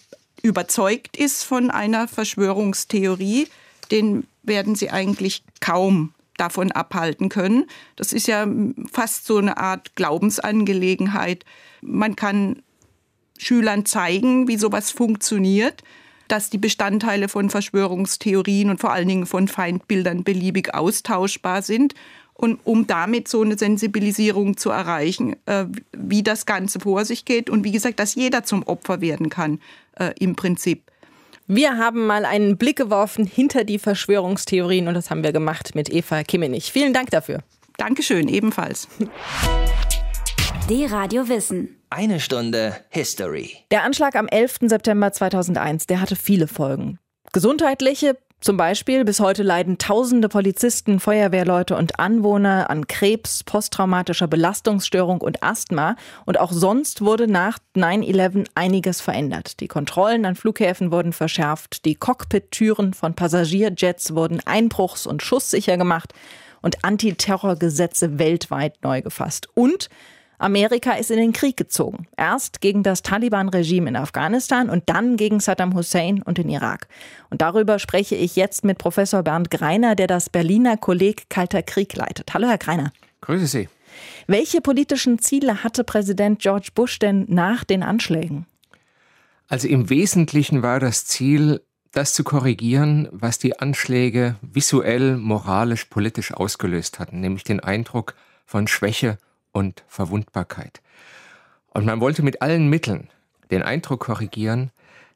[0.42, 3.46] überzeugt ist von einer Verschwörungstheorie,
[3.90, 7.66] den werden sie eigentlich kaum davon abhalten können.
[7.96, 8.46] Das ist ja
[8.90, 11.44] fast so eine Art Glaubensangelegenheit.
[11.82, 12.62] Man kann
[13.38, 15.82] Schülern zeigen, wie sowas funktioniert,
[16.28, 21.94] dass die Bestandteile von Verschwörungstheorien und vor allen Dingen von Feindbildern beliebig austauschbar sind
[22.34, 27.50] und um damit so eine Sensibilisierung zu erreichen, äh, wie das Ganze vor sich geht
[27.50, 29.60] und wie gesagt, dass jeder zum Opfer werden kann
[29.96, 30.89] äh, im Prinzip.
[31.52, 35.92] Wir haben mal einen Blick geworfen hinter die Verschwörungstheorien und das haben wir gemacht mit
[35.92, 36.70] Eva Kimmenich.
[36.70, 37.40] Vielen Dank dafür.
[37.76, 38.86] Dankeschön, ebenfalls.
[40.68, 41.80] Die Radio Wissen.
[41.90, 43.56] Eine Stunde History.
[43.72, 44.58] Der Anschlag am 11.
[44.66, 47.00] September 2001, der hatte viele Folgen.
[47.32, 55.20] Gesundheitliche, zum Beispiel, bis heute leiden tausende Polizisten, Feuerwehrleute und Anwohner an Krebs, posttraumatischer Belastungsstörung
[55.20, 55.94] und Asthma.
[56.24, 59.60] Und auch sonst wurde nach 9-11 einiges verändert.
[59.60, 66.14] Die Kontrollen an Flughäfen wurden verschärft, die Cockpit-Türen von Passagierjets wurden einbruchs- und schusssicher gemacht
[66.62, 69.48] und Antiterrorgesetze weltweit neu gefasst.
[69.54, 69.90] Und
[70.40, 72.06] Amerika ist in den Krieg gezogen.
[72.16, 76.88] Erst gegen das Taliban-Regime in Afghanistan und dann gegen Saddam Hussein und den Irak.
[77.28, 81.94] Und darüber spreche ich jetzt mit Professor Bernd Greiner, der das Berliner Kolleg Kalter Krieg
[81.94, 82.32] leitet.
[82.32, 82.90] Hallo, Herr Greiner.
[83.20, 83.68] Grüße Sie.
[84.26, 88.46] Welche politischen Ziele hatte Präsident George Bush denn nach den Anschlägen?
[89.46, 91.60] Also im Wesentlichen war das Ziel,
[91.92, 98.14] das zu korrigieren, was die Anschläge visuell, moralisch, politisch ausgelöst hatten, nämlich den Eindruck
[98.46, 99.18] von Schwäche
[99.52, 100.80] und Verwundbarkeit.
[101.72, 103.08] Und man wollte mit allen Mitteln
[103.50, 104.70] den Eindruck korrigieren,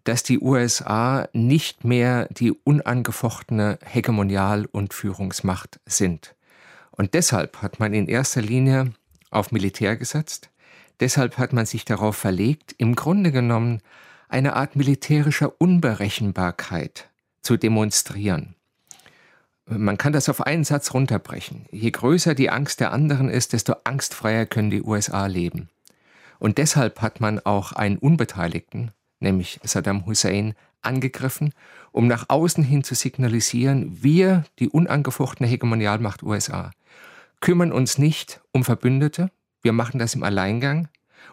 [0.04, 6.34] dass die USA nicht mehr die unangefochtene Hegemonial- und Führungsmacht sind.
[6.90, 8.92] Und deshalb hat man in erster Linie
[9.30, 10.50] auf Militär gesetzt.
[11.00, 13.80] Deshalb hat man sich darauf verlegt, im Grunde genommen
[14.28, 17.08] eine Art militärischer Unberechenbarkeit
[17.42, 18.53] zu demonstrieren.
[19.66, 21.66] Man kann das auf einen Satz runterbrechen.
[21.70, 25.70] Je größer die Angst der anderen ist, desto angstfreier können die USA leben.
[26.38, 31.54] Und deshalb hat man auch einen Unbeteiligten, nämlich Saddam Hussein, angegriffen,
[31.92, 36.70] um nach außen hin zu signalisieren, wir, die unangefochtene Hegemonialmacht USA,
[37.40, 39.30] kümmern uns nicht um Verbündete,
[39.62, 40.88] wir machen das im Alleingang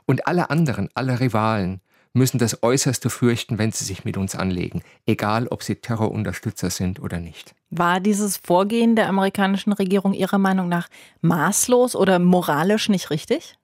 [0.06, 1.82] und alle anderen, alle Rivalen,
[2.14, 7.02] müssen das Äußerste fürchten, wenn sie sich mit uns anlegen, egal ob sie Terrorunterstützer sind
[7.02, 7.56] oder nicht.
[7.70, 10.90] War dieses Vorgehen der amerikanischen Regierung Ihrer Meinung nach
[11.22, 13.56] maßlos oder moralisch nicht richtig?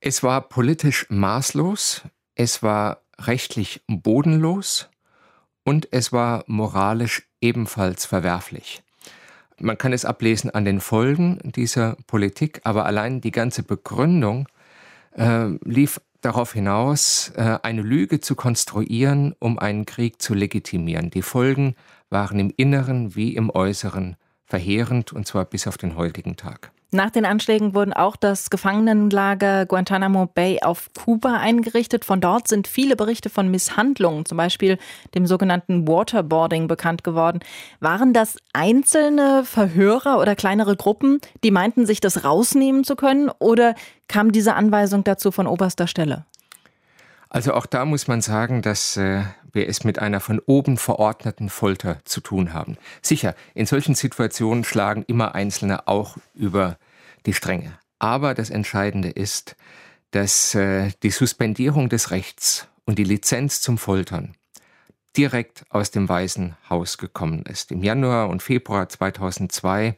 [0.00, 2.02] Es war politisch maßlos,
[2.34, 4.88] es war rechtlich bodenlos
[5.64, 8.82] und es war moralisch ebenfalls verwerflich.
[9.58, 14.48] Man kann es ablesen an den Folgen dieser Politik, aber allein die ganze Begründung
[15.16, 21.10] äh, lief darauf hinaus, äh, eine Lüge zu konstruieren, um einen Krieg zu legitimieren.
[21.10, 21.74] Die Folgen
[22.10, 26.73] waren im Inneren wie im Äußeren verheerend, und zwar bis auf den heutigen Tag.
[26.94, 32.04] Nach den Anschlägen wurden auch das Gefangenenlager Guantanamo Bay auf Kuba eingerichtet.
[32.04, 34.78] Von dort sind viele Berichte von Misshandlungen, zum Beispiel
[35.12, 37.40] dem sogenannten Waterboarding, bekannt geworden.
[37.80, 43.28] Waren das einzelne Verhörer oder kleinere Gruppen, die meinten, sich das rausnehmen zu können?
[43.40, 43.74] Oder
[44.06, 46.26] kam diese Anweisung dazu von oberster Stelle?
[47.34, 51.48] Also auch da muss man sagen, dass äh, wir es mit einer von oben verordneten
[51.48, 52.78] Folter zu tun haben.
[53.02, 56.78] Sicher, in solchen Situationen schlagen immer Einzelne auch über
[57.26, 57.76] die Stränge.
[57.98, 59.56] Aber das Entscheidende ist,
[60.12, 64.36] dass äh, die Suspendierung des Rechts und die Lizenz zum Foltern
[65.16, 67.72] direkt aus dem Weißen Haus gekommen ist.
[67.72, 69.96] Im Januar und Februar 2002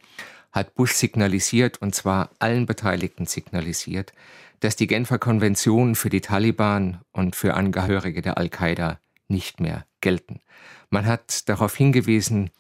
[0.53, 4.14] hat Bush signalisiert, und zwar allen Beteiligten signalisiert,
[4.61, 10.40] dass die Genfer Konventionen für die Taliban und für Angehörige der Al-Qaida nicht mehr gelten.
[10.90, 12.51] Man hat darauf hingewiesen,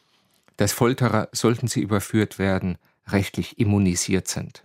[0.56, 2.78] dass Folterer, sollten sie überführt werden,
[3.08, 4.64] rechtlich immunisiert sind.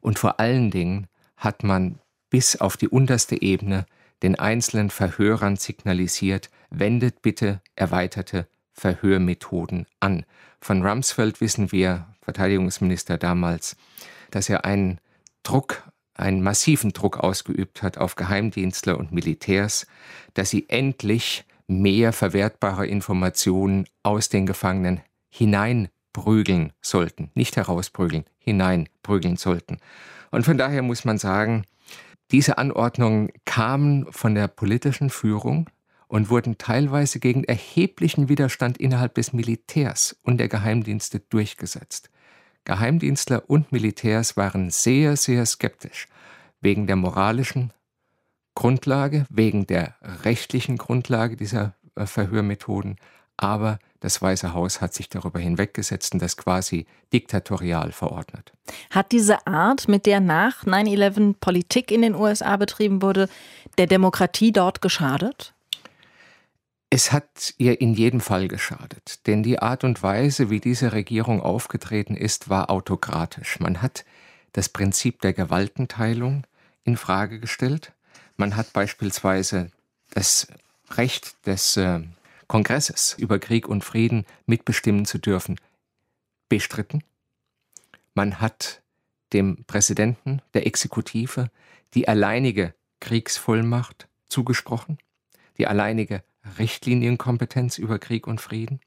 [0.00, 2.00] Und vor allen Dingen hat man
[2.30, 3.86] bis auf die unterste Ebene
[4.22, 10.24] den einzelnen Verhörern signalisiert, wendet bitte erweiterte Verhörmethoden an.
[10.60, 13.76] Von Rumsfeld wissen wir, Verteidigungsminister damals,
[14.30, 14.98] dass er einen
[15.42, 15.82] Druck,
[16.18, 19.86] einen massiven Druck ausgeübt hat auf Geheimdienstler und Militärs,
[20.34, 25.00] dass sie endlich mehr verwertbare Informationen aus den Gefangenen
[25.30, 29.78] hineinprügeln sollten, nicht herausprügeln, hineinprügeln sollten.
[30.30, 31.64] Und von daher muss man sagen,
[32.30, 35.70] diese Anordnungen kamen von der politischen Führung
[36.08, 42.10] und wurden teilweise gegen erheblichen Widerstand innerhalb des Militärs und der Geheimdienste durchgesetzt.
[42.68, 46.06] Geheimdienstler und Militärs waren sehr, sehr skeptisch
[46.60, 47.72] wegen der moralischen
[48.54, 52.96] Grundlage, wegen der rechtlichen Grundlage dieser äh, Verhörmethoden,
[53.38, 58.52] aber das Weiße Haus hat sich darüber hinweggesetzt und das quasi diktatorial verordnet.
[58.90, 63.30] Hat diese Art, mit der nach 9-11 Politik in den USA betrieben wurde,
[63.78, 65.54] der Demokratie dort geschadet?
[66.90, 71.42] Es hat ihr in jedem Fall geschadet, denn die Art und Weise, wie diese Regierung
[71.42, 73.60] aufgetreten ist, war autokratisch.
[73.60, 74.06] Man hat
[74.52, 76.46] das Prinzip der Gewaltenteilung
[76.84, 77.92] in Frage gestellt.
[78.38, 79.70] Man hat beispielsweise
[80.10, 80.48] das
[80.92, 82.00] Recht des äh,
[82.46, 85.60] Kongresses über Krieg und Frieden mitbestimmen zu dürfen,
[86.48, 87.04] bestritten.
[88.14, 88.80] Man hat
[89.34, 91.50] dem Präsidenten der Exekutive
[91.92, 94.98] die alleinige Kriegsvollmacht zugesprochen,
[95.58, 96.22] die alleinige
[96.58, 98.80] Richtlinienkompetenz über Krieg und Frieden.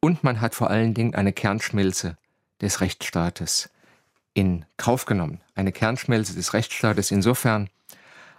[0.00, 2.16] Und man hat vor allen Dingen eine Kernschmelze
[2.60, 3.70] des Rechtsstaates
[4.34, 5.40] in Kauf genommen.
[5.54, 7.70] Eine Kernschmelze des Rechtsstaates insofern,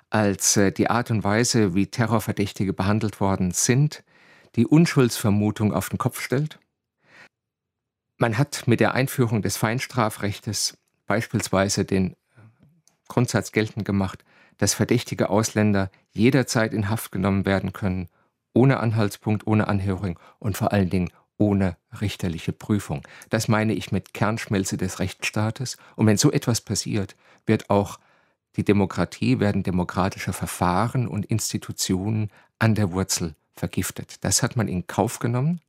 [0.09, 4.03] als äh, die Art und Weise, wie Terrorverdächtige behandelt worden sind,
[4.55, 6.59] die Unschuldsvermutung auf den Kopf stellt.
[8.17, 12.15] Man hat mit der Einführung des Feinstrafrechtes beispielsweise den
[13.07, 14.23] Grundsatz geltend gemacht,
[14.57, 18.09] dass verdächtige Ausländer jederzeit in Haft genommen werden können,
[18.55, 23.03] ohne Anhaltspunkt, ohne Anhörung und vor allen Dingen ohne richterliche Prüfung.
[23.29, 25.77] Das meine ich mit Kernschmelze des Rechtsstaates.
[25.95, 27.15] Und wenn so etwas passiert,
[27.45, 27.99] wird auch
[28.55, 34.23] die Demokratie, werden demokratische Verfahren und Institutionen an der Wurzel vergiftet.
[34.23, 35.59] Das hat man in Kauf genommen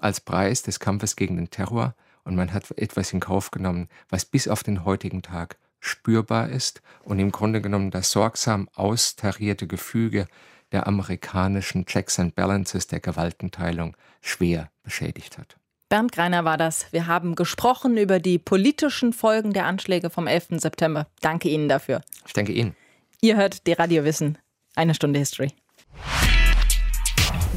[0.00, 4.24] als Preis des Kampfes gegen den Terror und man hat etwas in Kauf genommen, was
[4.24, 10.28] bis auf den heutigen Tag spürbar ist und im Grunde genommen das sorgsam austarierte Gefüge
[10.72, 15.56] der amerikanischen Checks and Balances der Gewaltenteilung schwer beschädigt hat.
[15.88, 16.86] Bernd Greiner war das.
[16.90, 20.60] Wir haben gesprochen über die politischen Folgen der Anschläge vom 11.
[20.60, 21.06] September.
[21.20, 22.00] Danke Ihnen dafür.
[22.26, 22.74] Ich danke Ihnen.
[23.20, 24.38] Ihr hört die Radio Wissen.
[24.74, 25.52] Eine Stunde History.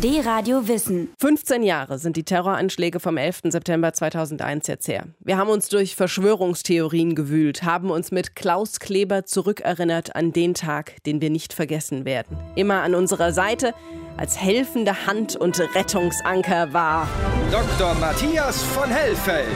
[0.03, 1.07] D-Radio Wissen.
[1.21, 3.43] 15 Jahre sind die Terroranschläge vom 11.
[3.45, 5.05] September 2001 jetzt her.
[5.19, 11.01] Wir haben uns durch Verschwörungstheorien gewühlt, haben uns mit Klaus Kleber zurückerinnert an den Tag,
[11.05, 12.37] den wir nicht vergessen werden.
[12.55, 13.73] Immer an unserer Seite,
[14.17, 17.07] als helfende Hand und Rettungsanker war
[17.49, 17.93] Dr.
[17.95, 19.47] Matthias von Hellfeld,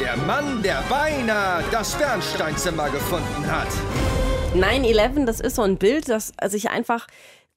[0.00, 3.68] der Mann, der beinahe das Bernsteinzimmer gefunden hat.
[4.54, 7.06] 9-11, das ist so ein Bild, das sich einfach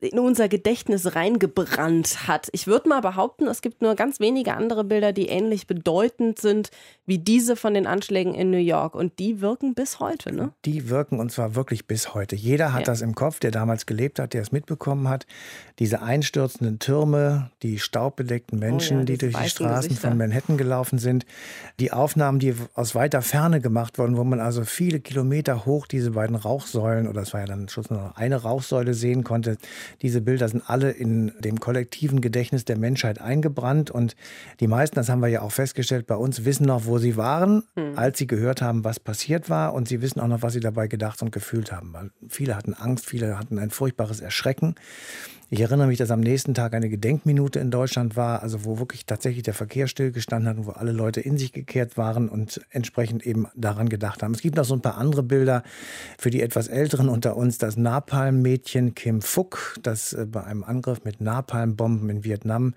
[0.01, 2.49] in unser Gedächtnis reingebrannt hat.
[2.53, 6.71] Ich würde mal behaupten, es gibt nur ganz wenige andere Bilder, die ähnlich bedeutend sind
[7.05, 8.95] wie diese von den Anschlägen in New York.
[8.95, 10.53] Und die wirken bis heute, ne?
[10.65, 12.35] Die wirken und zwar wirklich bis heute.
[12.35, 12.85] Jeder hat ja.
[12.85, 15.27] das im Kopf, der damals gelebt hat, der es mitbekommen hat.
[15.77, 20.09] Diese einstürzenden Türme, die staubbedeckten Menschen, oh ja, die durch die Straßen Gesichter.
[20.09, 21.25] von Manhattan gelaufen sind.
[21.79, 26.11] Die Aufnahmen, die aus weiter Ferne gemacht wurden, wo man also viele Kilometer hoch diese
[26.11, 29.57] beiden Rauchsäulen, oder es war ja dann schon noch eine Rauchsäule sehen konnte
[30.01, 34.15] diese Bilder sind alle in dem kollektiven Gedächtnis der Menschheit eingebrannt und
[34.59, 37.63] die meisten, das haben wir ja auch festgestellt, bei uns wissen noch, wo sie waren,
[37.75, 37.97] hm.
[37.97, 40.87] als sie gehört haben, was passiert war und sie wissen auch noch, was sie dabei
[40.87, 41.93] gedacht und gefühlt haben.
[41.93, 44.75] Weil viele hatten Angst, viele hatten ein furchtbares Erschrecken.
[45.53, 49.05] Ich erinnere mich, dass am nächsten Tag eine Gedenkminute in Deutschland war, also wo wirklich
[49.05, 53.25] tatsächlich der Verkehr stillgestanden hat und wo alle Leute in sich gekehrt waren und entsprechend
[53.25, 54.33] eben daran gedacht haben.
[54.33, 55.63] Es gibt noch so ein paar andere Bilder
[56.17, 57.57] für die etwas Älteren unter uns.
[57.57, 62.73] Das Napalm-Mädchen Kim Phuc, das äh, bei einem Angriff mit Napalmbomben in Vietnam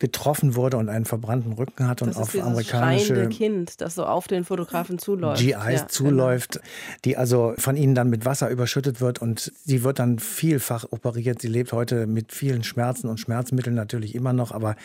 [0.00, 4.04] betroffen wurde und einen verbrannten Rücken hat und das auf ist amerikanische Kind, das so
[4.04, 5.40] auf den Fotografen zuläuft.
[5.40, 6.64] GIs ja, zuläuft, genau.
[7.04, 11.40] die also von ihnen dann mit Wasser überschüttet wird und sie wird dann vielfach operiert.
[11.40, 14.52] Sie lebt heute mit vielen Schmerzen und Schmerzmitteln natürlich immer noch.
[14.52, 14.76] Aber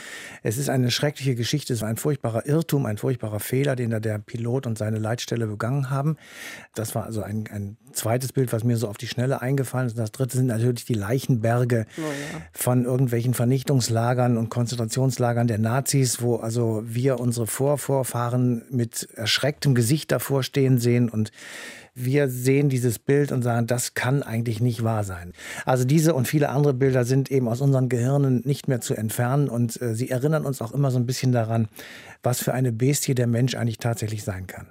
[0.44, 4.00] es ist eine schreckliche Geschichte, es ist ein furchtbarer Irrtum, ein furchtbarer Fehler, den da
[4.00, 6.18] der Pilot und seine Leitstelle begangen haben.
[6.76, 9.94] Das war also ein, ein zweites Bild, was mir so auf die Schnelle eingefallen ist.
[9.94, 12.42] Und das dritte sind natürlich die Leichenberge oh ja.
[12.52, 20.12] von irgendwelchen Vernichtungslagern und Konzentrationslagern der Nazis, wo also wir unsere Vorvorfahren mit erschrecktem Gesicht
[20.12, 21.32] davor stehen sehen und
[21.96, 25.34] wir sehen dieses Bild und sagen, das kann eigentlich nicht wahr sein.
[25.66, 29.50] Also diese und viele andere Bilder sind eben aus unseren Gehirnen nicht mehr zu entfernen
[29.50, 31.68] und äh, sie erinnern uns auch immer so ein bisschen daran,
[32.24, 34.68] was für eine Bestie der Mensch eigentlich tatsächlich sein kann.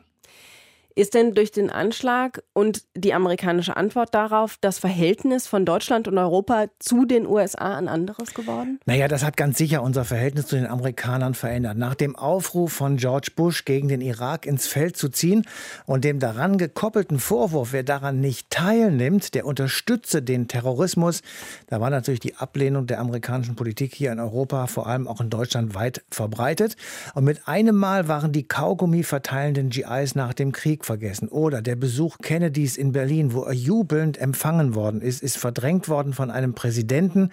[0.95, 6.19] Ist denn durch den Anschlag und die amerikanische Antwort darauf das Verhältnis von Deutschland und
[6.19, 8.79] Europa zu den USA ein anderes geworden?
[8.85, 11.79] Naja, das hat ganz sicher unser Verhältnis zu den Amerikanern verändert.
[11.79, 15.47] Nach dem Aufruf von George Bush gegen den Irak ins Feld zu ziehen
[15.87, 21.23] und dem daran gekoppelten Vorwurf, wer daran nicht teilnimmt, der unterstütze den Terrorismus,
[21.69, 25.31] da war natürlich die Ablehnung der amerikanischen Politik hier in Europa, vor allem auch in
[25.31, 26.77] Deutschland, weit verbreitet.
[27.15, 31.29] Und mit einem Mal waren die Kaugummi verteilenden GIs nach dem Krieg vergessen.
[31.29, 36.13] Oder der Besuch Kennedys in Berlin, wo er jubelnd empfangen worden ist, ist verdrängt worden
[36.13, 37.31] von einem Präsidenten,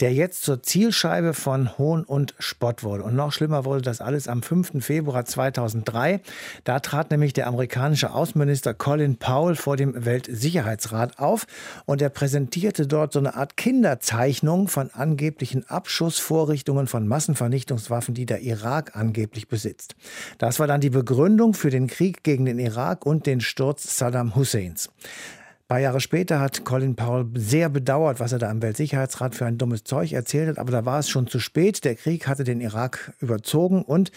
[0.00, 3.04] der jetzt zur Zielscheibe von Hohn und Spott wurde.
[3.04, 4.84] Und noch schlimmer wurde das alles am 5.
[4.84, 6.20] Februar 2003.
[6.64, 11.46] Da trat nämlich der amerikanische Außenminister Colin Powell vor dem Weltsicherheitsrat auf
[11.86, 18.42] und er präsentierte dort so eine Art Kinderzeichnung von angeblichen Abschussvorrichtungen von Massenvernichtungswaffen, die der
[18.42, 19.94] Irak angeblich besitzt.
[20.38, 23.96] Das war dann die Begründung für den Krieg gegen den Irak Irak und den Sturz
[23.96, 24.88] Saddam Husseins.
[24.88, 29.46] Ein paar Jahre später hat Colin Powell sehr bedauert, was er da im Weltsicherheitsrat für
[29.46, 31.84] ein dummes Zeug erzählt hat, aber da war es schon zu spät.
[31.84, 34.10] Der Krieg hatte den Irak überzogen und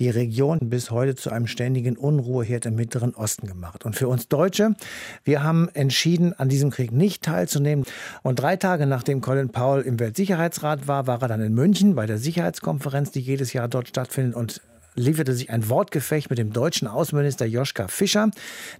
[0.00, 3.86] die Region bis heute zu einem ständigen Unruheherd im Mittleren Osten gemacht.
[3.86, 4.74] Und für uns Deutsche,
[5.22, 7.84] wir haben entschieden, an diesem Krieg nicht teilzunehmen.
[8.22, 12.04] Und drei Tage nachdem Colin Powell im Weltsicherheitsrat war, war er dann in München bei
[12.04, 14.60] der Sicherheitskonferenz, die jedes Jahr dort stattfindet und
[14.98, 18.30] lieferte sich ein Wortgefecht mit dem deutschen Außenminister Joschka Fischer.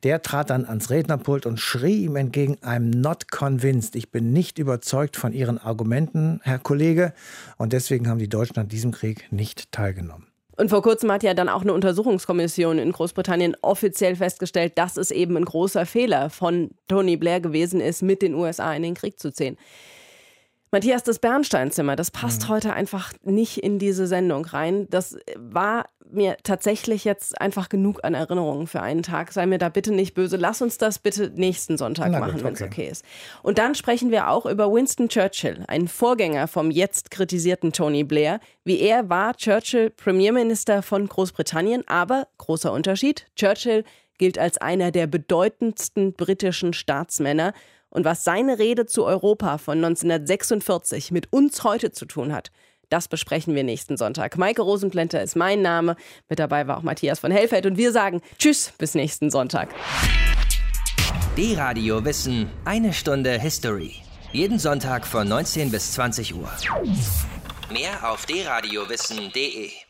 [0.02, 3.96] Der trat dann ans Rednerpult und schrie ihm entgegen, I'm not convinced.
[3.96, 7.12] Ich bin nicht überzeugt von Ihren Argumenten, Herr Kollege.
[7.56, 10.26] Und deswegen haben die Deutschen an diesem Krieg nicht teilgenommen.
[10.58, 15.12] Und vor kurzem hat ja dann auch eine Untersuchungskommission in Großbritannien offiziell festgestellt, dass es
[15.12, 19.20] eben ein großer Fehler von Tony Blair gewesen ist, mit den USA in den Krieg
[19.20, 19.56] zu ziehen.
[20.70, 22.48] Matthias, das Bernsteinzimmer, das passt mhm.
[22.48, 24.86] heute einfach nicht in diese Sendung rein.
[24.90, 29.32] Das war mir tatsächlich jetzt einfach genug an Erinnerungen für einen Tag.
[29.32, 30.36] Sei mir da bitte nicht böse.
[30.36, 32.70] Lass uns das bitte nächsten Sonntag Na machen, wenn es okay.
[32.70, 33.04] okay ist.
[33.42, 38.40] Und dann sprechen wir auch über Winston Churchill, einen Vorgänger vom jetzt kritisierten Tony Blair.
[38.64, 43.84] Wie er war Churchill Premierminister von Großbritannien, aber großer Unterschied, Churchill
[44.18, 47.52] gilt als einer der bedeutendsten britischen Staatsmänner
[47.90, 52.50] und was seine Rede zu Europa von 1946 mit uns heute zu tun hat,
[52.88, 54.38] das besprechen wir nächsten Sonntag.
[54.38, 55.96] Maike Rosenplenter ist mein Name.
[56.28, 59.74] Mit dabei war auch Matthias von Hellfeld und wir sagen Tschüss bis nächsten Sonntag.
[61.36, 63.96] D-Radio Wissen, eine Stunde History.
[64.32, 66.50] Jeden Sonntag von 19 bis 20 Uhr.
[67.70, 69.87] Mehr auf dradiowissen.de